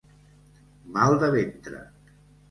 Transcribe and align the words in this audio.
Mal 0.95 1.17
de 1.23 1.29
ventre. 1.35 1.83